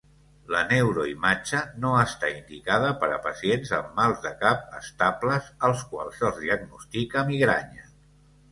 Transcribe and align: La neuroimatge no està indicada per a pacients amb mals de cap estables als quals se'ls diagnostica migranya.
La 0.53 0.59
neuroimatge 0.69 1.59
no 1.83 1.91
està 2.03 2.29
indicada 2.37 2.87
per 3.03 3.11
a 3.17 3.21
pacients 3.27 3.75
amb 3.81 3.93
mals 4.01 4.25
de 4.25 4.33
cap 4.41 4.75
estables 4.81 5.53
als 5.71 5.87
quals 5.93 6.21
se'ls 6.23 6.43
diagnostica 6.49 7.27
migranya. 7.33 7.89